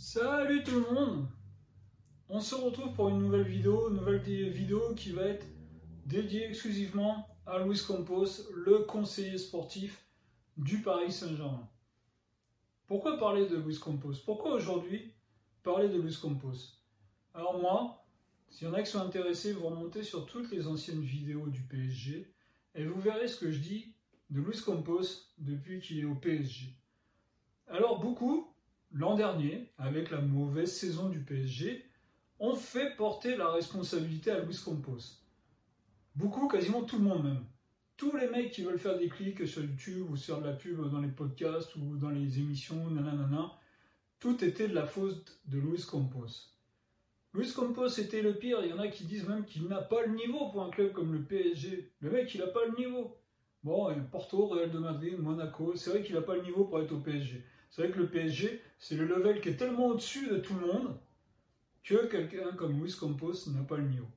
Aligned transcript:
Salut 0.00 0.62
tout 0.62 0.78
le 0.78 0.94
monde 0.94 1.26
On 2.28 2.38
se 2.38 2.54
retrouve 2.54 2.94
pour 2.94 3.08
une 3.08 3.18
nouvelle 3.18 3.42
vidéo, 3.42 3.90
une 3.90 3.96
nouvelle 3.96 4.20
vidéo 4.20 4.94
qui 4.94 5.10
va 5.10 5.22
être 5.22 5.44
dédiée 6.06 6.46
exclusivement 6.46 7.26
à 7.46 7.58
Luis 7.58 7.82
Campos, 7.84 8.48
le 8.54 8.84
conseiller 8.84 9.36
sportif 9.38 10.06
du 10.56 10.82
Paris 10.82 11.10
Saint-Germain. 11.10 11.68
Pourquoi 12.86 13.18
parler 13.18 13.48
de 13.48 13.56
Luis 13.56 13.80
Campos? 13.80 14.12
Pourquoi 14.24 14.52
aujourd'hui 14.52 15.14
parler 15.64 15.88
de 15.88 16.00
Luis 16.00 16.16
Campos? 16.22 16.78
Alors 17.34 17.60
moi, 17.60 18.06
s'il 18.50 18.68
y 18.68 18.70
en 18.70 18.74
a 18.74 18.82
qui 18.82 18.92
sont 18.92 19.00
intéressés, 19.00 19.52
vous 19.52 19.66
remontez 19.66 20.04
sur 20.04 20.26
toutes 20.26 20.52
les 20.52 20.68
anciennes 20.68 21.02
vidéos 21.02 21.48
du 21.48 21.62
PSG 21.62 22.32
et 22.76 22.84
vous 22.84 23.00
verrez 23.00 23.26
ce 23.26 23.40
que 23.40 23.50
je 23.50 23.58
dis 23.58 23.96
de 24.30 24.40
Luis 24.40 24.62
Campos 24.64 25.02
depuis 25.38 25.80
qu'il 25.80 25.98
est 25.98 26.04
au 26.04 26.14
PSG. 26.14 26.72
Alors 27.66 27.98
beaucoup 27.98 28.54
l'an 28.92 29.14
dernier, 29.14 29.70
avec 29.78 30.10
la 30.10 30.20
mauvaise 30.20 30.72
saison 30.72 31.08
du 31.08 31.20
PSG, 31.20 31.84
ont 32.40 32.54
fait 32.54 32.96
porter 32.96 33.36
la 33.36 33.50
responsabilité 33.50 34.30
à 34.30 34.40
Luis 34.40 34.60
Campos. 34.64 35.22
Beaucoup, 36.14 36.48
quasiment 36.48 36.82
tout 36.82 36.98
le 36.98 37.04
monde 37.04 37.24
même. 37.24 37.44
Tous 37.96 38.16
les 38.16 38.28
mecs 38.28 38.52
qui 38.52 38.62
veulent 38.62 38.78
faire 38.78 38.98
des 38.98 39.08
clics 39.08 39.46
sur 39.46 39.62
YouTube 39.62 40.10
ou 40.10 40.16
sur 40.16 40.40
de 40.40 40.46
la 40.46 40.52
pub 40.52 40.88
dans 40.90 41.00
les 41.00 41.08
podcasts 41.08 41.74
ou 41.76 41.96
dans 41.96 42.10
les 42.10 42.38
émissions, 42.38 42.88
nanana, 42.90 43.52
tout 44.20 44.44
était 44.44 44.68
de 44.68 44.74
la 44.74 44.86
faute 44.86 45.40
de 45.46 45.58
Luis 45.58 45.84
Campos. 45.84 46.54
Luis 47.34 47.52
Campos 47.52 47.98
était 47.98 48.22
le 48.22 48.34
pire, 48.34 48.60
il 48.62 48.70
y 48.70 48.72
en 48.72 48.78
a 48.78 48.88
qui 48.88 49.04
disent 49.04 49.28
même 49.28 49.44
qu'il 49.44 49.68
n'a 49.68 49.82
pas 49.82 50.06
le 50.06 50.14
niveau 50.14 50.48
pour 50.50 50.62
un 50.62 50.70
club 50.70 50.92
comme 50.92 51.12
le 51.12 51.22
PSG. 51.22 51.92
Le 52.00 52.10
mec, 52.10 52.34
il 52.34 52.40
n'a 52.40 52.46
pas 52.46 52.64
le 52.64 52.76
niveau. 52.76 53.16
Bon, 53.62 53.94
Porto, 54.10 54.46
Real 54.46 54.70
de 54.70 54.78
Madrid, 54.78 55.18
Monaco, 55.18 55.74
c'est 55.76 55.90
vrai 55.90 56.02
qu'il 56.02 56.14
n'a 56.14 56.22
pas 56.22 56.36
le 56.36 56.42
niveau 56.42 56.64
pour 56.64 56.80
être 56.80 56.92
au 56.92 57.00
PSG. 57.00 57.44
C'est 57.70 57.82
vrai 57.82 57.90
que 57.90 57.98
le 57.98 58.08
PSG, 58.08 58.62
c'est 58.78 58.96
le 58.96 59.06
level 59.06 59.40
qui 59.40 59.50
est 59.50 59.56
tellement 59.56 59.88
au-dessus 59.88 60.28
de 60.28 60.38
tout 60.38 60.54
le 60.54 60.66
monde 60.66 60.96
que 61.82 62.06
quelqu'un 62.06 62.52
comme 62.52 62.80
Luis 62.80 62.94
Campos 62.98 63.48
n'a 63.48 63.62
pas 63.62 63.76
le 63.76 63.88
niveau. 63.88 64.08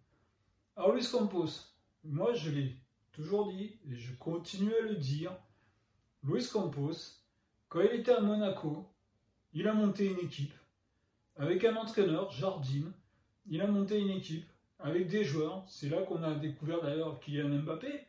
Alors 0.76 0.94
Luis 0.94 1.08
Campos, 1.10 1.50
moi 2.04 2.34
je 2.34 2.50
l'ai 2.50 2.76
toujours 3.12 3.52
dit 3.52 3.78
et 3.90 3.96
je 3.96 4.14
continue 4.16 4.74
à 4.74 4.82
le 4.82 4.96
dire, 4.96 5.32
Luis 6.24 6.48
Campos, 6.48 7.20
quand 7.70 7.82
il 7.82 8.00
était 8.00 8.12
à 8.12 8.22
Monaco, 8.22 8.88
il 9.54 9.68
a 9.68 9.74
monté 9.74 10.08
une 10.08 10.20
équipe 10.20 10.54
avec 11.38 11.64
un 11.64 11.76
entraîneur, 11.76 12.32
Jardine, 12.32 12.92
il 13.48 13.62
a 13.62 13.68
monté 13.68 14.00
une 14.00 14.10
équipe 14.10 14.46
avec 14.80 15.08
des 15.08 15.24
joueurs, 15.24 15.64
c'est 15.68 15.90
là 15.90 16.02
qu'on 16.04 16.24
a 16.24 16.36
découvert 16.36 16.82
d'ailleurs 16.82 17.20
Kylian 17.20 17.64
Mbappé, 17.64 18.06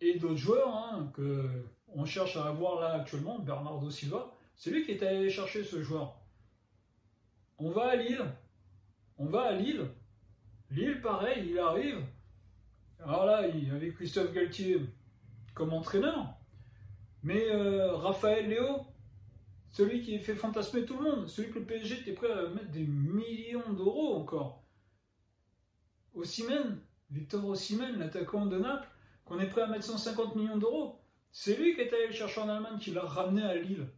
et 0.00 0.18
d'autres 0.18 0.36
joueurs 0.36 0.74
hein, 0.74 1.10
que 1.14 1.48
on 1.94 2.04
cherche 2.04 2.36
à 2.36 2.44
avoir 2.44 2.80
là 2.80 2.94
actuellement, 2.94 3.38
Bernardo 3.38 3.90
Silva, 3.90 4.32
c'est 4.60 4.70
lui 4.70 4.84
qui 4.84 4.92
est 4.92 5.02
allé 5.02 5.30
chercher 5.30 5.64
ce 5.64 5.82
joueur. 5.82 6.20
On 7.56 7.70
va 7.70 7.92
à 7.92 7.96
Lille. 7.96 8.22
On 9.16 9.24
va 9.24 9.44
à 9.44 9.52
Lille. 9.52 9.88
Lille, 10.70 11.00
pareil, 11.00 11.46
il 11.48 11.58
arrive. 11.58 12.04
Alors 12.98 13.24
là, 13.24 13.48
il 13.48 13.70
avait 13.70 13.90
Christophe 13.94 14.34
Galtier 14.34 14.82
comme 15.54 15.72
entraîneur. 15.72 16.34
Mais 17.22 17.50
euh, 17.50 17.96
Raphaël 17.96 18.50
Léo, 18.50 18.84
celui 19.72 20.02
qui 20.02 20.18
fait 20.18 20.34
fantasmer 20.34 20.84
tout 20.84 20.98
le 20.98 21.04
monde, 21.04 21.26
celui 21.26 21.50
que 21.50 21.58
le 21.58 21.64
PSG 21.64 22.00
était 22.00 22.12
prêt 22.12 22.30
à 22.30 22.48
mettre 22.50 22.70
des 22.70 22.86
millions 22.86 23.72
d'euros 23.72 24.14
encore. 24.14 24.62
Ossimène, 26.12 26.82
Victor 27.08 27.46
Ossimène, 27.46 27.98
l'attaquant 27.98 28.44
de 28.44 28.58
Naples, 28.58 28.88
qu'on 29.24 29.40
est 29.40 29.48
prêt 29.48 29.62
à 29.62 29.68
mettre 29.68 29.84
150 29.86 30.36
millions 30.36 30.58
d'euros. 30.58 31.00
C'est 31.32 31.56
lui 31.56 31.74
qui 31.74 31.80
est 31.80 31.94
allé 31.94 32.08
le 32.08 32.12
chercher 32.12 32.42
en 32.42 32.48
Allemagne, 32.50 32.78
qui 32.78 32.90
l'a 32.90 33.06
ramené 33.06 33.42
à 33.42 33.54
Lille. 33.54 33.88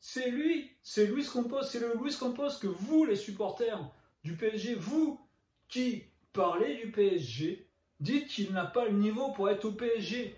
C'est 0.00 0.30
lui, 0.30 0.70
c'est 0.82 1.06
Luis 1.06 1.26
Campos, 1.26 1.64
c'est 1.64 1.80
le 1.80 1.94
Luis 2.00 2.16
Campos 2.16 2.58
que 2.60 2.68
vous, 2.68 3.04
les 3.04 3.16
supporters 3.16 3.90
du 4.22 4.36
PSG, 4.36 4.74
vous 4.74 5.20
qui 5.68 6.04
parlez 6.32 6.76
du 6.76 6.90
PSG, 6.92 7.68
dites 8.00 8.28
qu'il 8.28 8.52
n'a 8.52 8.64
pas 8.64 8.86
le 8.86 8.96
niveau 8.96 9.32
pour 9.32 9.50
être 9.50 9.64
au 9.64 9.72
PSG, 9.72 10.36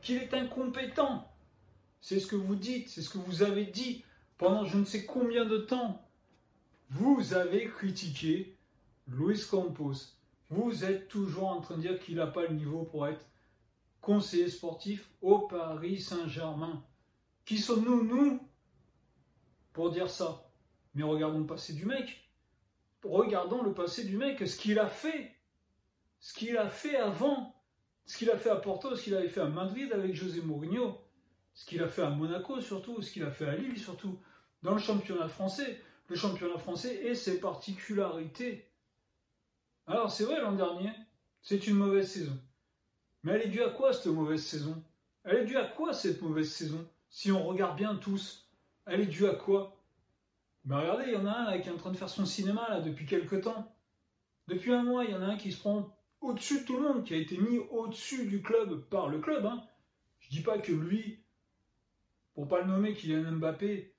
qu'il 0.00 0.16
est 0.16 0.34
incompétent. 0.34 1.30
C'est 2.00 2.20
ce 2.20 2.26
que 2.26 2.36
vous 2.36 2.56
dites, 2.56 2.88
c'est 2.88 3.02
ce 3.02 3.10
que 3.10 3.18
vous 3.18 3.42
avez 3.42 3.64
dit 3.64 4.04
pendant 4.38 4.64
je 4.64 4.78
ne 4.78 4.84
sais 4.84 5.04
combien 5.04 5.44
de 5.44 5.58
temps. 5.58 6.02
Vous 6.90 7.34
avez 7.34 7.66
critiqué 7.66 8.56
Luis 9.08 9.42
Campos. 9.50 9.94
Vous 10.50 10.84
êtes 10.84 11.08
toujours 11.08 11.48
en 11.48 11.60
train 11.60 11.76
de 11.76 11.82
dire 11.82 11.98
qu'il 11.98 12.16
n'a 12.16 12.26
pas 12.26 12.46
le 12.46 12.54
niveau 12.54 12.84
pour 12.84 13.06
être 13.06 13.26
conseiller 14.00 14.48
sportif 14.48 15.10
au 15.20 15.40
Paris 15.40 16.00
Saint-Germain. 16.00 16.84
Qui 17.44 17.58
sommes-nous, 17.58 18.04
nous, 18.04 18.40
pour 19.76 19.90
dire 19.90 20.08
ça. 20.08 20.42
Mais 20.94 21.02
regardons 21.02 21.38
le 21.38 21.46
passé 21.46 21.74
du 21.74 21.84
mec. 21.84 22.30
Regardons 23.04 23.62
le 23.62 23.74
passé 23.74 24.04
du 24.04 24.16
mec, 24.16 24.38
ce 24.48 24.56
qu'il 24.56 24.78
a 24.78 24.86
fait. 24.86 25.36
Ce 26.18 26.32
qu'il 26.32 26.56
a 26.56 26.66
fait 26.66 26.96
avant. 26.96 27.54
Ce 28.06 28.16
qu'il 28.16 28.30
a 28.30 28.38
fait 28.38 28.48
à 28.48 28.56
Porto, 28.56 28.96
ce 28.96 29.02
qu'il 29.02 29.14
avait 29.14 29.28
fait 29.28 29.42
à 29.42 29.48
Madrid 29.48 29.92
avec 29.92 30.14
José 30.14 30.40
Mourinho. 30.40 30.98
Ce 31.52 31.66
qu'il 31.66 31.82
a 31.82 31.88
fait 31.88 32.00
à 32.00 32.08
Monaco 32.08 32.58
surtout, 32.62 33.02
ce 33.02 33.10
qu'il 33.12 33.22
a 33.22 33.30
fait 33.30 33.46
à 33.46 33.54
Lille 33.54 33.78
surtout. 33.78 34.18
Dans 34.62 34.72
le 34.72 34.78
championnat 34.78 35.28
français. 35.28 35.78
Le 36.08 36.16
championnat 36.16 36.56
français 36.56 36.94
et 37.04 37.14
ses 37.14 37.38
particularités. 37.38 38.70
Alors 39.86 40.10
c'est 40.10 40.24
vrai 40.24 40.40
l'an 40.40 40.52
dernier, 40.52 40.92
c'est 41.42 41.66
une 41.66 41.74
mauvaise 41.74 42.10
saison. 42.10 42.38
Mais 43.24 43.32
elle 43.32 43.42
est 43.42 43.48
due 43.48 43.62
à 43.62 43.70
quoi 43.70 43.92
cette 43.92 44.06
mauvaise 44.06 44.42
saison? 44.42 44.82
Elle 45.24 45.38
est 45.38 45.44
due 45.44 45.58
à 45.58 45.66
quoi 45.66 45.92
cette 45.92 46.22
mauvaise 46.22 46.50
saison? 46.50 46.88
Si 47.10 47.30
on 47.30 47.44
regarde 47.44 47.76
bien 47.76 47.96
tous, 47.96 48.45
elle 48.86 49.00
est 49.00 49.06
due 49.06 49.26
à 49.26 49.34
quoi? 49.34 49.76
Ben 50.64 50.78
regardez, 50.78 51.04
il 51.08 51.12
y 51.14 51.16
en 51.16 51.26
a 51.26 51.32
un 51.32 51.58
qui 51.58 51.68
est 51.68 51.72
en 51.72 51.76
train 51.76 51.92
de 51.92 51.96
faire 51.96 52.08
son 52.08 52.24
cinéma 52.24 52.66
là 52.68 52.80
depuis 52.80 53.06
quelques 53.06 53.42
temps. 53.42 53.76
Depuis 54.48 54.72
un 54.72 54.82
mois, 54.82 55.04
il 55.04 55.10
y 55.10 55.14
en 55.14 55.22
a 55.22 55.26
un 55.26 55.36
qui 55.36 55.52
se 55.52 55.60
prend 55.60 55.96
au-dessus 56.20 56.60
de 56.60 56.64
tout 56.64 56.76
le 56.76 56.82
monde, 56.82 57.04
qui 57.04 57.14
a 57.14 57.18
été 57.18 57.36
mis 57.38 57.58
au-dessus 57.58 58.26
du 58.26 58.42
club 58.42 58.88
par 58.88 59.08
le 59.08 59.20
club. 59.20 59.46
Hein. 59.46 59.64
Je 60.20 60.30
dis 60.30 60.42
pas 60.42 60.58
que 60.58 60.72
lui, 60.72 61.22
pour 62.34 62.48
pas 62.48 62.60
le 62.60 62.66
nommer, 62.66 62.94
qu'il 62.94 63.12
est 63.12 63.16
un 63.16 63.32
Mbappé, 63.32 63.94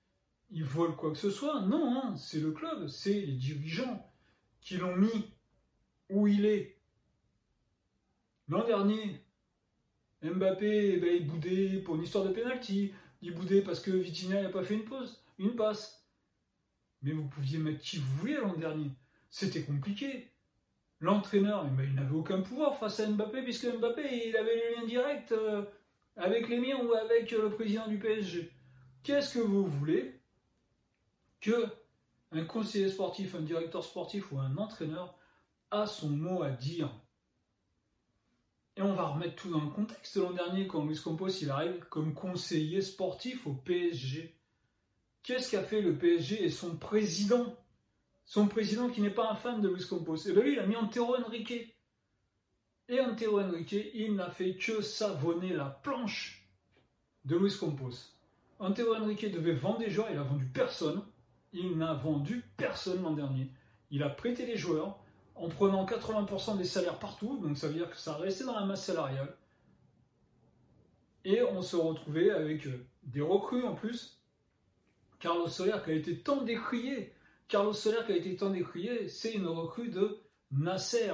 il 0.50 0.64
vole 0.64 0.96
quoi 0.96 1.12
que 1.12 1.18
ce 1.18 1.32
soit. 1.32 1.62
Non, 1.62 1.96
hein, 1.96 2.16
c'est 2.16 2.40
le 2.40 2.52
club, 2.52 2.88
c'est 2.88 3.14
les 3.14 3.34
dirigeants 3.34 4.06
qui 4.62 4.78
l'ont 4.78 4.96
mis 4.96 5.32
où 6.10 6.28
il 6.28 6.46
est. 6.46 6.78
L'an 8.50 8.66
dernier, 8.66 9.26
Mbappé, 10.22 10.96
eh 10.96 11.00
ben, 11.00 11.84
pour 11.84 11.96
une 11.96 12.04
histoire 12.04 12.26
de 12.26 12.32
pénalty. 12.32 12.94
Il 13.22 13.34
boudait 13.34 13.62
parce 13.62 13.80
que 13.80 13.92
Vitinha 13.92 14.42
n'a 14.42 14.50
pas 14.50 14.64
fait 14.64 14.76
une 14.76 14.86
pause, 14.86 15.24
une 15.40 15.56
passe. 15.56 16.08
Mais 17.02 17.12
vous 17.12 17.28
pouviez 17.28 17.58
mettre 17.58 17.80
qui 17.80 17.98
vous 17.98 18.18
voulez 18.18 18.36
l'an 18.36 18.56
dernier. 18.56 18.92
C'était 19.30 19.64
compliqué. 19.64 20.32
L'entraîneur, 21.00 21.66
eh 21.68 21.70
ben, 21.70 21.84
il 21.84 21.96
n'avait 21.96 22.16
aucun 22.16 22.42
pouvoir 22.42 22.78
face 22.78 23.00
à 23.00 23.08
Mbappé, 23.08 23.44
puisque 23.44 23.68
Mbappé, 23.68 24.30
il 24.30 24.36
avait 24.36 24.56
le 24.56 24.76
lien 24.76 24.88
direct 24.88 25.32
euh, 25.32 25.64
avec 26.16 26.50
miens 26.50 26.84
ou 26.84 26.94
avec 26.94 27.32
euh, 27.34 27.44
le 27.44 27.50
président 27.52 27.88
du 27.88 28.00
PSG. 28.00 28.52
Qu'est-ce 29.04 29.36
que 29.36 29.40
vous 29.40 29.66
voulez 29.66 30.20
que 31.40 31.68
un 32.32 32.44
conseiller 32.46 32.90
sportif, 32.90 33.36
un 33.36 33.42
directeur 33.42 33.84
sportif 33.84 34.32
ou 34.32 34.40
un 34.40 34.58
entraîneur 34.58 35.18
a 35.70 35.86
son 35.86 36.10
mot 36.10 36.42
à 36.42 36.50
dire? 36.50 36.90
Et 38.78 38.82
on 38.82 38.94
va 38.94 39.08
remettre 39.08 39.36
tout 39.36 39.50
dans 39.50 39.62
le 39.62 39.70
contexte. 39.70 40.18
L'an 40.18 40.32
dernier, 40.32 40.68
quand 40.68 40.86
Luis 40.86 41.00
Campos 41.02 41.30
il 41.42 41.50
arrive 41.50 41.80
comme 41.90 42.14
conseiller 42.14 42.82
sportif 42.82 43.48
au 43.48 43.54
PSG, 43.54 44.36
qu'est-ce 45.24 45.52
qu'a 45.52 45.64
fait 45.64 45.82
le 45.82 45.98
PSG 45.98 46.44
et 46.44 46.50
son 46.50 46.78
président? 46.78 47.56
Son 48.26 48.48
président 48.48 48.90
qui 48.90 49.02
n'est 49.02 49.10
pas 49.10 49.32
un 49.32 49.36
fan 49.36 49.62
de 49.62 49.70
Luis 49.70 49.88
Campos. 49.88 50.18
Et 50.28 50.34
bien 50.34 50.44
lui, 50.44 50.54
il 50.54 50.60
a 50.60 50.68
mis 50.68 50.76
Antero 50.76 51.16
Henrique. 51.16 51.74
Et 52.90 53.00
Antero 53.00 53.40
Henrique, 53.40 53.76
il 53.94 54.16
n'a 54.16 54.30
fait 54.30 54.56
que 54.56 54.82
savonner 54.82 55.54
la 55.54 55.66
planche 55.66 56.48
de 57.26 57.36
Luis 57.36 57.58
Campos. 57.58 58.14
Antero 58.60 58.96
Henrique 58.96 59.32
devait 59.32 59.54
vendre 59.54 59.80
des 59.80 59.90
joueurs, 59.90 60.12
il 60.12 60.18
a 60.18 60.24
vendu 60.24 60.46
personne. 60.46 61.02
Il 61.54 61.78
n'a 61.78 61.94
vendu 61.94 62.44
personne 62.58 63.02
l'an 63.02 63.14
dernier. 63.14 63.50
Il 63.90 64.04
a 64.04 64.10
prêté 64.10 64.46
les 64.46 64.58
joueurs, 64.58 65.00
en 65.40 65.50
prenant 65.50 65.86
80% 65.86 66.58
des 66.58 66.66
salaires 66.66 67.00
partout, 67.00 67.38
donc 67.38 67.58
ça 67.58 67.68
veut 67.68 67.76
dire 67.76 67.90
que 67.90 67.98
ça 67.98 68.16
restait 68.16 68.44
dans 68.44 68.60
la 68.60 68.66
masse 68.66 68.86
salariale. 68.86 69.36
Et 71.24 71.42
on 71.44 71.62
se 71.62 71.76
retrouvait 71.76 72.32
avec 72.32 72.66
euh, 72.68 72.86
des 73.04 73.22
recrues 73.22 73.66
en 73.66 73.76
plus. 73.76 74.22
Carlos 75.20 75.48
Soler 75.48 75.78
qui 75.84 75.92
a 75.92 75.94
été 75.94 76.20
tant 76.20 76.42
décrié. 76.42 77.14
Carlos 77.48 77.74
Soler 77.74 78.00
qui 78.06 78.14
a 78.14 78.16
été 78.16 78.36
tant 78.36 78.50
décrié, 78.50 79.10
c'est 79.10 79.34
une 79.34 79.48
recrue 79.48 79.90
de 79.90 80.20
Nasser. 80.52 81.14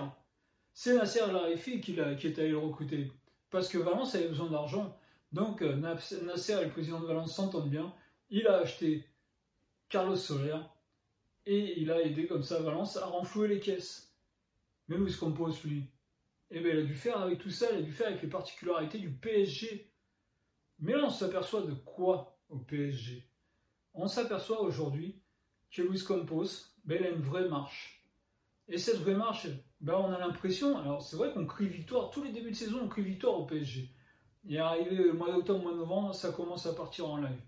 C'est 0.73 0.95
Nasser 0.95 1.31
Larifi 1.31 1.81
qui, 1.81 1.93
qui 1.93 2.27
est 2.27 2.39
allé 2.39 2.49
le 2.49 2.57
recruter. 2.59 3.11
Parce 3.49 3.67
que 3.67 3.77
Valence 3.77 4.15
avait 4.15 4.27
besoin 4.27 4.49
d'argent. 4.49 4.97
Donc 5.31 5.61
euh, 5.61 5.75
Nasser 5.75 6.59
et 6.61 6.65
le 6.65 6.71
président 6.71 6.99
de 6.99 7.07
Valence 7.07 7.35
s'entendent 7.35 7.69
bien. 7.69 7.93
Il 8.29 8.47
a 8.47 8.57
acheté 8.57 9.07
Carlos 9.89 10.15
Soler 10.15 10.57
et 11.45 11.79
il 11.81 11.91
a 11.91 12.01
aidé 12.01 12.27
comme 12.27 12.43
ça 12.43 12.59
Valence 12.61 12.97
à 12.97 13.05
renflouer 13.05 13.47
les 13.47 13.59
caisses. 13.59 14.12
Mais 14.87 14.97
qu'on 15.19 15.31
pose 15.31 15.63
lui 15.63 15.89
Eh 16.51 16.59
bien, 16.59 16.71
il 16.73 16.79
a 16.79 16.83
dû 16.83 16.93
faire 16.93 17.19
avec 17.21 17.39
tout 17.39 17.49
ça, 17.49 17.67
il 17.71 17.79
a 17.79 17.81
dû 17.81 17.91
faire 17.91 18.07
avec 18.07 18.21
les 18.21 18.29
particularités 18.29 18.99
du 18.99 19.11
PSG. 19.11 19.91
Mais 20.79 20.93
là, 20.93 21.05
on 21.05 21.09
s'aperçoit 21.09 21.61
de 21.61 21.73
quoi 21.73 22.39
au 22.49 22.57
PSG 22.59 23.29
On 23.93 24.07
s'aperçoit 24.07 24.61
aujourd'hui 24.61 25.21
que 25.71 25.81
Luis 25.81 26.03
Campos, 26.03 26.45
ben, 26.85 26.97
il 26.99 27.07
a 27.07 27.09
une 27.09 27.21
vraie 27.21 27.47
marche. 27.47 28.05
Et 28.67 28.77
cette 28.77 28.97
vraie 28.97 29.15
marche, 29.15 29.47
ben, 29.81 29.95
on 29.95 30.11
a 30.11 30.19
l'impression, 30.19 30.77
alors 30.77 31.01
c'est 31.01 31.15
vrai 31.15 31.33
qu'on 31.33 31.45
crie 31.45 31.67
victoire, 31.67 32.09
tous 32.09 32.23
les 32.23 32.31
débuts 32.31 32.51
de 32.51 32.55
saison, 32.55 32.81
on 32.83 32.87
crie 32.87 33.03
victoire 33.03 33.39
au 33.39 33.45
PSG. 33.45 33.89
Et 34.47 34.59
arrivé 34.59 34.95
le 34.95 35.13
mois 35.13 35.31
d'octobre, 35.31 35.63
mois 35.63 35.71
de 35.71 35.77
novembre, 35.77 36.13
ça 36.13 36.31
commence 36.31 36.65
à 36.65 36.73
partir 36.73 37.09
en 37.09 37.17
live. 37.17 37.41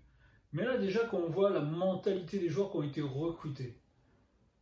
Mais 0.52 0.64
là, 0.64 0.78
déjà, 0.78 1.04
quand 1.06 1.18
on 1.18 1.28
voit 1.28 1.50
la 1.50 1.60
mentalité 1.60 2.38
des 2.38 2.48
joueurs 2.48 2.70
qui 2.70 2.76
ont 2.78 2.82
été 2.82 3.02
recrutés, 3.02 3.80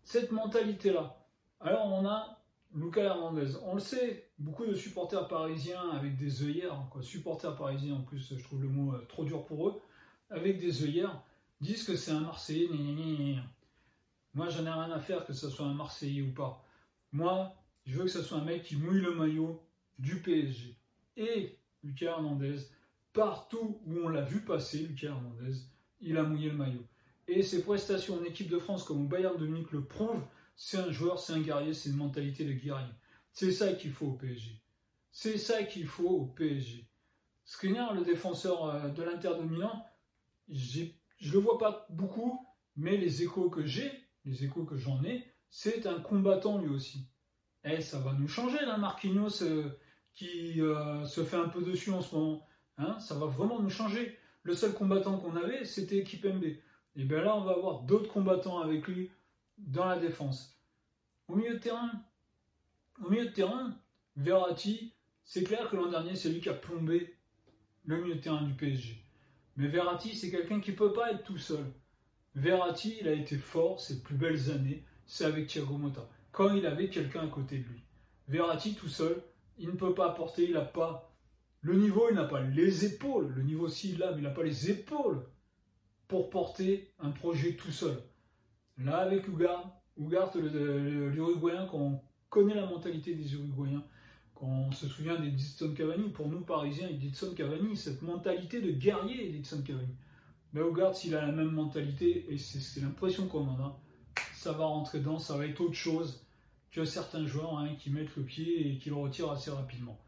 cette 0.02 0.32
mentalité-là, 0.32 1.24
alors 1.60 1.86
on 1.86 2.06
a 2.06 2.43
Lucas 2.74 3.02
Hernandez. 3.02 3.56
On 3.64 3.74
le 3.74 3.80
sait, 3.80 4.28
beaucoup 4.38 4.66
de 4.66 4.74
supporters 4.74 5.28
parisiens 5.28 5.90
avec 5.90 6.16
des 6.16 6.42
œillères, 6.42 6.76
supporters 7.02 7.54
parisiens 7.54 7.94
en 7.94 8.02
plus, 8.02 8.34
je 8.36 8.42
trouve 8.42 8.62
le 8.62 8.68
mot 8.68 8.94
euh, 8.94 9.04
trop 9.08 9.24
dur 9.24 9.44
pour 9.44 9.68
eux, 9.68 9.80
avec 10.28 10.58
des 10.58 10.82
œillères, 10.82 11.22
disent 11.60 11.84
que 11.84 11.94
c'est 11.94 12.10
un 12.10 12.20
Marseillais. 12.20 12.68
Moi, 14.34 14.48
j'en 14.48 14.66
ai 14.66 14.70
rien 14.70 14.90
à 14.90 14.98
faire 14.98 15.24
que 15.24 15.32
ce 15.32 15.48
soit 15.48 15.66
un 15.66 15.74
Marseillais 15.74 16.22
ou 16.22 16.32
pas. 16.32 16.64
Moi, 17.12 17.54
je 17.86 17.96
veux 17.96 18.04
que 18.04 18.10
ce 18.10 18.22
soit 18.22 18.38
un 18.38 18.44
mec 18.44 18.64
qui 18.64 18.76
mouille 18.76 19.00
le 19.00 19.14
maillot 19.14 19.62
du 20.00 20.20
PSG. 20.20 20.76
Et 21.16 21.56
Lucas 21.84 22.06
Hernandez, 22.06 22.56
partout 23.12 23.80
où 23.86 23.98
on 23.98 24.08
l'a 24.08 24.22
vu 24.22 24.40
passer, 24.40 24.78
Lucas 24.78 25.08
Hernandez, 25.08 25.58
il 26.00 26.16
a 26.16 26.24
mouillé 26.24 26.50
le 26.50 26.56
maillot. 26.56 26.84
Et 27.28 27.42
ses 27.42 27.62
prestations 27.62 28.18
en 28.18 28.24
équipe 28.24 28.50
de 28.50 28.58
France 28.58 28.82
comme 28.82 29.02
au 29.02 29.08
Bayern 29.08 29.36
de 29.38 29.46
Munich 29.46 29.70
le 29.70 29.84
prouvent 29.84 30.26
c'est 30.56 30.78
un 30.78 30.90
joueur, 30.90 31.18
c'est 31.18 31.32
un 31.32 31.40
guerrier, 31.40 31.74
c'est 31.74 31.90
une 31.90 31.96
mentalité 31.96 32.44
de 32.44 32.52
guerrier. 32.52 32.92
C'est 33.32 33.52
ça 33.52 33.72
qu'il 33.72 33.92
faut 33.92 34.06
au 34.06 34.12
PSG. 34.12 34.60
C'est 35.10 35.38
ça 35.38 35.62
qu'il 35.64 35.86
faut 35.86 36.08
au 36.08 36.26
PSG. 36.26 36.88
Skriniar, 37.44 37.94
le 37.94 38.04
défenseur 38.04 38.64
euh, 38.66 38.88
de 38.88 39.02
l'Inter 39.02 39.32
de 39.38 39.42
Milan, 39.42 39.84
je 40.48 40.82
ne 40.82 41.32
le 41.32 41.38
vois 41.38 41.58
pas 41.58 41.86
beaucoup, 41.90 42.46
mais 42.76 42.96
les 42.96 43.22
échos 43.22 43.50
que 43.50 43.66
j'ai, 43.66 43.90
les 44.24 44.44
échos 44.44 44.64
que 44.64 44.76
j'en 44.76 45.02
ai, 45.04 45.24
c'est 45.50 45.86
un 45.86 46.00
combattant 46.00 46.58
lui 46.58 46.68
aussi. 46.68 47.08
Eh, 47.64 47.80
ça 47.80 47.98
va 47.98 48.12
nous 48.12 48.28
changer 48.28 48.58
là, 48.66 48.76
Marquinhos 48.76 49.42
euh, 49.42 49.78
qui 50.14 50.60
euh, 50.60 51.04
se 51.06 51.24
fait 51.24 51.36
un 51.36 51.48
peu 51.48 51.62
dessus 51.62 51.90
en 51.90 52.00
ce 52.00 52.14
moment. 52.14 52.46
Hein, 52.78 52.98
ça 52.98 53.14
va 53.14 53.26
vraiment 53.26 53.60
nous 53.60 53.70
changer. 53.70 54.18
Le 54.42 54.54
seul 54.54 54.74
combattant 54.74 55.18
qu'on 55.18 55.36
avait, 55.36 55.64
c'était 55.64 56.02
Kipembe. 56.02 56.44
Et 56.44 57.04
bien 57.04 57.22
là, 57.22 57.36
on 57.36 57.44
va 57.44 57.52
avoir 57.52 57.82
d'autres 57.82 58.12
combattants 58.12 58.60
avec 58.60 58.86
lui 58.86 59.10
dans 59.58 59.86
la 59.86 59.98
défense. 59.98 60.58
Au 61.28 61.36
milieu 61.36 61.54
de 61.54 61.58
terrain, 61.58 61.90
au 63.04 63.10
milieu 63.10 63.26
de 63.26 63.32
terrain, 63.32 63.78
Verratti, 64.16 64.94
c'est 65.24 65.44
clair 65.44 65.68
que 65.70 65.76
l'an 65.76 65.90
dernier, 65.90 66.16
c'est 66.16 66.28
lui 66.28 66.40
qui 66.40 66.48
a 66.48 66.54
plombé 66.54 67.16
le 67.84 68.00
milieu 68.00 68.16
de 68.16 68.20
terrain 68.20 68.42
du 68.42 68.54
PSG. 68.54 69.04
Mais 69.56 69.68
Verratti, 69.68 70.14
c'est 70.14 70.30
quelqu'un 70.30 70.60
qui 70.60 70.72
ne 70.72 70.76
peut 70.76 70.92
pas 70.92 71.12
être 71.12 71.24
tout 71.24 71.38
seul. 71.38 71.64
Verratti, 72.34 72.98
il 73.00 73.08
a 73.08 73.12
été 73.12 73.36
fort 73.36 73.80
ses 73.80 74.02
plus 74.02 74.16
belles 74.16 74.50
années, 74.50 74.84
c'est 75.06 75.24
avec 75.24 75.46
Thiago 75.46 75.76
Motta, 75.76 76.08
quand 76.32 76.52
il 76.54 76.66
avait 76.66 76.88
quelqu'un 76.88 77.24
à 77.24 77.28
côté 77.28 77.58
de 77.58 77.64
lui. 77.64 77.82
Verratti 78.28 78.74
tout 78.74 78.88
seul, 78.88 79.22
il 79.58 79.68
ne 79.68 79.76
peut 79.76 79.94
pas 79.94 80.10
apporter, 80.10 80.44
il 80.44 80.52
n'a 80.52 80.62
pas 80.62 81.14
le 81.64 81.76
niveau, 81.76 82.08
il 82.10 82.16
n'a 82.16 82.24
pas 82.24 82.42
les 82.42 82.84
épaules. 82.84 83.32
Le 83.34 83.42
niveau, 83.42 83.68
s'il 83.68 83.98
l'a, 83.98 84.10
mais 84.12 84.18
il 84.18 84.24
n'a 84.24 84.30
pas 84.30 84.42
les 84.42 84.70
épaules 84.70 85.24
pour 86.08 86.28
porter 86.28 86.92
un 86.98 87.10
projet 87.10 87.56
tout 87.56 87.70
seul. 87.70 87.96
Là, 88.78 88.98
avec 88.98 89.28
Ugart, 89.28 89.72
Ugart, 89.96 90.36
l'Uruguayen, 90.36 91.66
quand 91.66 91.78
on 91.78 92.00
connaît 92.28 92.54
la 92.54 92.66
mentalité 92.66 93.14
des 93.14 93.34
Uruguayens, 93.34 93.84
quand 94.34 94.46
on 94.46 94.72
se 94.72 94.88
souvient 94.88 95.18
d'Edison 95.18 95.72
Cavani, 95.74 96.08
pour 96.10 96.28
nous 96.28 96.40
Parisiens, 96.40 96.88
Edison 96.88 97.32
Cavani, 97.34 97.76
cette 97.76 98.02
mentalité 98.02 98.60
de 98.60 98.72
guerrier 98.72 99.28
Edison 99.28 99.62
Cavani. 99.62 99.94
Mais 100.52 100.60
Ugart, 100.60 100.94
s'il 100.94 101.14
a 101.14 101.24
la 101.24 101.32
même 101.32 101.50
mentalité, 101.50 102.26
et 102.28 102.38
c'est 102.38 102.80
l'impression 102.80 103.28
qu'on 103.28 103.48
en 103.48 103.60
a, 103.60 103.80
ça 104.34 104.52
va 104.52 104.66
rentrer 104.66 104.98
dedans, 104.98 105.18
ça 105.18 105.36
va 105.36 105.46
être 105.46 105.60
autre 105.60 105.74
chose 105.74 106.24
que 106.70 106.84
certains 106.84 107.24
joueurs 107.26 107.58
hein, 107.58 107.74
qui 107.78 107.90
mettent 107.90 108.14
le 108.16 108.24
pied 108.24 108.68
et 108.68 108.78
qui 108.78 108.90
le 108.90 108.96
retirent 108.96 109.30
assez 109.30 109.50
rapidement. 109.50 109.98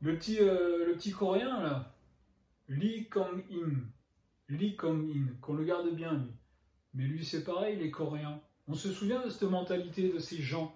Le 0.00 0.16
petit, 0.16 0.38
euh, 0.38 0.86
le 0.86 0.92
petit 0.92 1.10
coréen 1.10 1.60
là, 1.60 1.94
Lee 2.68 3.08
Kong-in, 3.08 3.72
Lee 4.48 4.76
Kong-in, 4.76 5.34
qu'on 5.40 5.54
le 5.54 5.64
garde 5.64 5.92
bien 5.94 6.12
lui. 6.12 6.30
Mais 6.98 7.04
lui, 7.04 7.24
c'est 7.24 7.44
pareil, 7.44 7.76
les 7.76 7.92
Coréens. 7.92 8.40
On 8.66 8.74
se 8.74 8.92
souvient 8.92 9.24
de 9.24 9.30
cette 9.30 9.48
mentalité 9.48 10.12
de 10.12 10.18
ces 10.18 10.42
gens. 10.42 10.74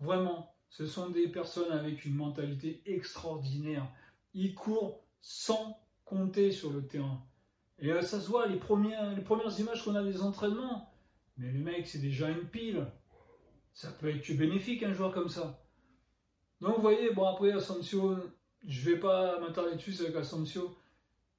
Vraiment, 0.00 0.52
ce 0.68 0.84
sont 0.84 1.10
des 1.10 1.28
personnes 1.28 1.70
avec 1.70 2.04
une 2.04 2.16
mentalité 2.16 2.82
extraordinaire. 2.86 3.88
Ils 4.34 4.56
courent 4.56 5.04
sans 5.20 5.78
compter 6.04 6.50
sur 6.50 6.72
le 6.72 6.84
terrain. 6.84 7.24
Et 7.78 7.92
euh, 7.92 8.02
ça 8.02 8.20
se 8.20 8.28
voit, 8.28 8.48
les 8.48 8.56
premières, 8.56 9.14
images 9.60 9.84
qu'on 9.84 9.94
a 9.94 10.02
des 10.02 10.22
entraînements. 10.22 10.92
Mais 11.36 11.52
le 11.52 11.60
mec, 11.60 11.86
c'est 11.86 12.00
déjà 12.00 12.30
une 12.30 12.48
pile. 12.48 12.84
Ça 13.74 13.92
peut 13.92 14.08
être 14.08 14.26
que 14.26 14.32
bénéfique, 14.32 14.82
un 14.82 14.92
joueur 14.92 15.12
comme 15.12 15.28
ça. 15.28 15.64
Donc, 16.60 16.74
vous 16.74 16.82
voyez, 16.82 17.12
bon, 17.12 17.26
après, 17.26 17.52
Asensio, 17.52 18.16
je 18.66 18.90
vais 18.90 18.98
pas 18.98 19.38
m'attarder 19.38 19.76
dessus 19.76 19.94
avec 20.00 20.16
Asensio. 20.16 20.76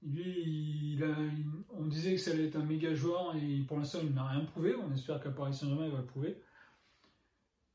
Lui, 0.02 1.00
on 1.72 1.86
disait 1.86 2.16
que 2.16 2.22
ça 2.22 2.32
allait 2.32 2.48
être 2.48 2.58
un 2.58 2.66
méga 2.66 2.94
joueur 2.94 3.36
et 3.36 3.64
pour 3.68 3.78
l'instant 3.78 4.00
il 4.04 4.14
n'a 4.14 4.28
rien 4.28 4.46
prouvé. 4.46 4.76
On 4.76 4.94
espère 4.94 5.22
qu'à 5.22 5.32
Paris 5.32 5.54
Saint-Germain 5.54 5.86
il 5.86 5.92
va 5.92 6.00
le 6.00 6.06
prouver. 6.06 6.38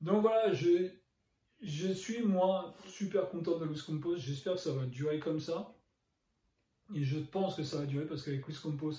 Donc 0.01 0.23
voilà, 0.23 0.53
je, 0.53 1.93
suis 1.93 2.23
moi 2.23 2.75
super 2.87 3.29
content 3.29 3.59
de 3.59 3.67
Luis 3.67 3.83
Campos. 3.85 4.17
J'espère 4.17 4.55
que 4.55 4.61
ça 4.61 4.73
va 4.73 4.87
durer 4.87 5.19
comme 5.19 5.41
ça. 5.41 5.75
Et 6.95 7.05
je 7.05 7.19
pense 7.19 7.57
que 7.57 7.63
ça 7.63 7.79
va 7.79 7.87
durer 7.87 8.07
parce 8.07 8.25
qu'avec 8.25 8.47
Luis 8.47 8.59
Campos, 8.61 8.93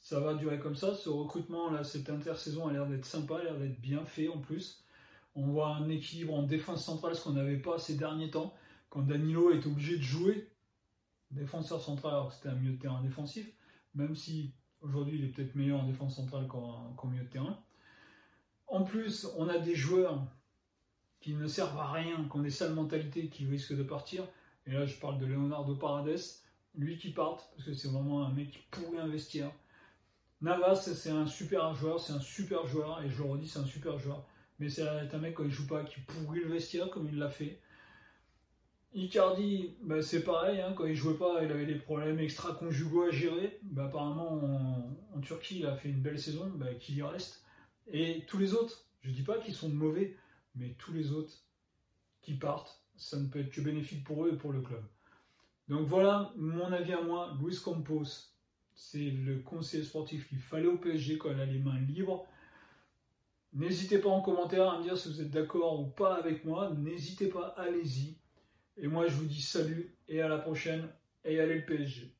ça 0.00 0.20
va 0.20 0.34
durer 0.34 0.58
comme 0.58 0.74
ça. 0.74 0.94
Ce 0.94 1.08
recrutement 1.08 1.70
là, 1.70 1.84
cette 1.84 2.10
intersaison 2.10 2.66
a 2.68 2.72
l'air 2.72 2.86
d'être 2.86 3.04
sympa, 3.04 3.36
a 3.36 3.44
l'air 3.44 3.58
d'être 3.58 3.80
bien 3.80 4.04
fait 4.04 4.28
en 4.28 4.38
plus. 4.38 4.84
On 5.34 5.46
voit 5.46 5.68
un 5.68 5.88
équilibre 5.88 6.34
en 6.34 6.42
défense 6.42 6.84
centrale, 6.84 7.14
ce 7.14 7.22
qu'on 7.22 7.32
n'avait 7.32 7.58
pas 7.58 7.78
ces 7.78 7.94
derniers 7.96 8.30
temps. 8.30 8.54
Quand 8.90 9.02
Danilo 9.02 9.52
est 9.52 9.66
obligé 9.66 9.96
de 9.96 10.02
jouer, 10.02 10.47
défenseur 11.30 11.80
central 11.80 12.14
alors 12.14 12.28
que 12.28 12.34
c'était 12.34 12.48
un 12.48 12.54
milieu 12.54 12.72
de 12.72 12.80
terrain 12.80 13.02
défensif, 13.02 13.50
même 13.94 14.14
si 14.14 14.54
aujourd'hui 14.80 15.18
il 15.18 15.24
est 15.24 15.28
peut-être 15.28 15.54
meilleur 15.54 15.80
en 15.80 15.86
défense 15.86 16.16
centrale 16.16 16.46
qu'en 16.46 17.06
milieu 17.06 17.24
de 17.24 17.28
terrain. 17.28 17.58
En 18.66 18.84
plus, 18.84 19.26
on 19.36 19.48
a 19.48 19.58
des 19.58 19.74
joueurs 19.74 20.26
qui 21.20 21.34
ne 21.34 21.46
servent 21.46 21.78
à 21.78 21.90
rien, 21.92 22.28
qui 22.30 22.36
ont 22.36 22.42
des 22.42 22.50
sales 22.50 22.74
mentalités, 22.74 23.28
qui 23.28 23.46
risquent 23.46 23.76
de 23.76 23.82
partir. 23.82 24.24
Et 24.66 24.72
là, 24.72 24.84
je 24.86 24.96
parle 24.96 25.18
de 25.18 25.26
Leonardo 25.26 25.74
Parades, 25.74 26.20
lui 26.74 26.98
qui 26.98 27.10
parte, 27.10 27.50
parce 27.54 27.64
que 27.64 27.72
c'est 27.72 27.88
vraiment 27.88 28.24
un 28.24 28.32
mec 28.32 28.50
qui 28.50 28.58
pourrait 28.70 28.98
investir. 28.98 29.50
Navas, 30.40 30.76
c'est 30.76 31.10
un 31.10 31.26
super 31.26 31.74
joueur, 31.74 31.98
c'est 31.98 32.12
un 32.12 32.20
super 32.20 32.66
joueur, 32.66 33.02
et 33.02 33.10
je 33.10 33.22
le 33.22 33.28
redis, 33.28 33.48
c'est 33.48 33.58
un 33.58 33.66
super 33.66 33.98
joueur. 33.98 34.24
Mais 34.58 34.68
c'est 34.68 34.86
un 34.86 35.18
mec 35.18 35.34
quand 35.34 35.44
il 35.44 35.50
joue 35.50 35.66
pas 35.66 35.82
qui 35.84 36.00
pourrait 36.00 36.40
le 36.40 36.88
comme 36.88 37.08
il 37.08 37.18
l'a 37.18 37.28
fait. 37.28 37.60
Icardi, 38.94 39.76
bah, 39.82 40.02
c'est 40.02 40.24
pareil, 40.24 40.60
hein, 40.60 40.72
quand 40.74 40.86
il 40.86 40.94
jouait 40.94 41.18
pas, 41.18 41.42
il 41.44 41.50
avait 41.52 41.66
des 41.66 41.76
problèmes 41.76 42.18
extra-conjugaux 42.18 43.04
à 43.04 43.10
gérer. 43.10 43.58
Bah, 43.62 43.84
apparemment, 43.84 44.96
en, 45.14 45.20
Turquie, 45.20 45.60
il 45.60 45.66
a 45.66 45.76
fait 45.76 45.90
une 45.90 46.00
belle 46.00 46.18
saison, 46.18 46.50
bah, 46.54 46.72
qu'il 46.74 46.96
y 46.96 47.02
reste. 47.02 47.44
Et 47.90 48.24
tous 48.26 48.38
les 48.38 48.54
autres, 48.54 48.86
je 49.02 49.10
dis 49.10 49.22
pas 49.22 49.38
qu'ils 49.38 49.54
sont 49.54 49.68
mauvais, 49.68 50.16
mais 50.54 50.74
tous 50.78 50.92
les 50.92 51.12
autres 51.12 51.32
qui 52.22 52.34
partent, 52.34 52.82
ça 52.96 53.18
ne 53.18 53.28
peut 53.28 53.40
être 53.40 53.50
que 53.50 53.60
bénéfique 53.60 54.04
pour 54.04 54.24
eux 54.24 54.32
et 54.32 54.36
pour 54.36 54.52
le 54.52 54.62
club. 54.62 54.82
Donc 55.68 55.86
voilà, 55.86 56.32
mon 56.36 56.72
avis 56.72 56.94
à 56.94 57.02
moi, 57.02 57.36
Luis 57.40 57.58
Campos, 57.62 58.32
c'est 58.74 59.10
le 59.10 59.40
conseiller 59.40 59.84
sportif 59.84 60.28
qu'il 60.28 60.38
fallait 60.38 60.66
au 60.66 60.78
PSG 60.78 61.18
quand 61.18 61.30
il 61.30 61.40
a 61.40 61.44
les 61.44 61.58
mains 61.58 61.78
libres. 61.80 62.26
N'hésitez 63.52 63.98
pas 63.98 64.08
en 64.08 64.22
commentaire 64.22 64.70
à 64.70 64.78
me 64.78 64.84
dire 64.84 64.96
si 64.96 65.08
vous 65.08 65.20
êtes 65.20 65.30
d'accord 65.30 65.80
ou 65.80 65.86
pas 65.86 66.14
avec 66.14 66.44
moi. 66.44 66.70
N'hésitez 66.70 67.28
pas, 67.28 67.48
allez-y. 67.56 68.16
Et 68.78 68.86
moi, 68.86 69.06
je 69.06 69.14
vous 69.14 69.26
dis 69.26 69.42
salut 69.42 69.96
et 70.08 70.22
à 70.22 70.28
la 70.28 70.38
prochaine. 70.38 70.88
Et 71.24 71.40
allez 71.40 71.56
le 71.56 71.66
PSG. 71.66 72.17